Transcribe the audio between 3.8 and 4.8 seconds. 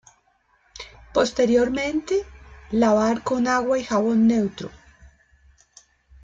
jabón neutro.